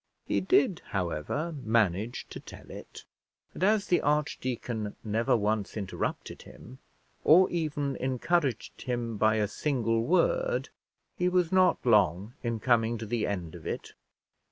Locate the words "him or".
6.41-7.47